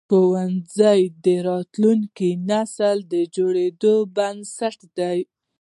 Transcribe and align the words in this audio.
ښوونځي 0.09 1.01
د 1.25 1.25
راتلونکي 1.49 2.29
نسل 2.49 2.97
د 3.13 3.15
جوړېدو 3.35 3.93
بنسټ 4.15 4.77
دي. 4.97 5.19